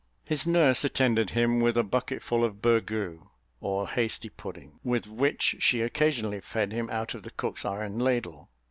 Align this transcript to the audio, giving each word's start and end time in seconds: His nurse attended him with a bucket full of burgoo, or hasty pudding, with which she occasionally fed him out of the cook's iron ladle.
His 0.25 0.47
nurse 0.47 0.83
attended 0.83 1.29
him 1.29 1.59
with 1.59 1.77
a 1.77 1.83
bucket 1.83 2.23
full 2.23 2.43
of 2.43 2.59
burgoo, 2.59 3.25
or 3.59 3.87
hasty 3.87 4.29
pudding, 4.29 4.79
with 4.83 5.05
which 5.05 5.57
she 5.59 5.81
occasionally 5.81 6.39
fed 6.41 6.71
him 6.71 6.89
out 6.89 7.13
of 7.13 7.21
the 7.21 7.29
cook's 7.29 7.65
iron 7.65 7.99
ladle. 7.99 8.49